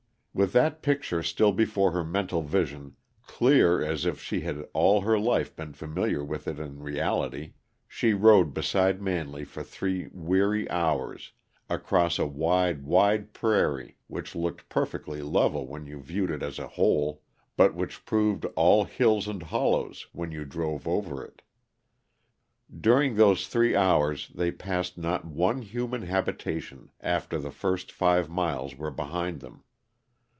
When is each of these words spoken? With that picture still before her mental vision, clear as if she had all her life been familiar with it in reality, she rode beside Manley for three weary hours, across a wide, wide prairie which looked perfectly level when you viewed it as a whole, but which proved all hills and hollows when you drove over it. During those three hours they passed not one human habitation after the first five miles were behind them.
With 0.33 0.53
that 0.53 0.81
picture 0.81 1.21
still 1.23 1.51
before 1.51 1.91
her 1.91 2.05
mental 2.05 2.41
vision, 2.41 2.95
clear 3.21 3.83
as 3.83 4.05
if 4.05 4.21
she 4.21 4.39
had 4.39 4.65
all 4.71 5.01
her 5.01 5.19
life 5.19 5.53
been 5.53 5.73
familiar 5.73 6.23
with 6.23 6.47
it 6.47 6.57
in 6.57 6.79
reality, 6.81 7.55
she 7.85 8.13
rode 8.13 8.53
beside 8.53 9.01
Manley 9.01 9.43
for 9.43 9.61
three 9.61 10.07
weary 10.13 10.69
hours, 10.71 11.33
across 11.69 12.17
a 12.17 12.25
wide, 12.25 12.83
wide 12.85 13.33
prairie 13.33 13.97
which 14.07 14.33
looked 14.33 14.69
perfectly 14.69 15.21
level 15.21 15.67
when 15.67 15.85
you 15.85 15.99
viewed 16.01 16.31
it 16.31 16.41
as 16.41 16.59
a 16.59 16.67
whole, 16.69 17.21
but 17.57 17.75
which 17.75 18.05
proved 18.05 18.45
all 18.55 18.85
hills 18.85 19.27
and 19.27 19.43
hollows 19.43 20.07
when 20.13 20.31
you 20.31 20.45
drove 20.45 20.87
over 20.87 21.21
it. 21.25 21.41
During 22.79 23.15
those 23.17 23.47
three 23.49 23.75
hours 23.75 24.29
they 24.33 24.49
passed 24.53 24.97
not 24.97 25.25
one 25.25 25.61
human 25.61 26.03
habitation 26.03 26.89
after 27.01 27.37
the 27.37 27.51
first 27.51 27.91
five 27.91 28.29
miles 28.29 28.77
were 28.77 28.91
behind 28.91 29.41
them. 29.41 29.65